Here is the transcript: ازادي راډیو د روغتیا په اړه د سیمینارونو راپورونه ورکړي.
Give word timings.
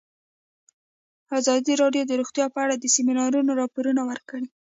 ازادي 1.37 1.73
راډیو 1.81 2.03
د 2.07 2.11
روغتیا 2.19 2.45
په 2.53 2.59
اړه 2.63 2.75
د 2.77 2.85
سیمینارونو 2.95 3.51
راپورونه 3.61 4.01
ورکړي. 4.09 4.45